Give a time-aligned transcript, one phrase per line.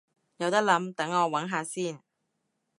[0.37, 2.01] 有得諗，等我搵下先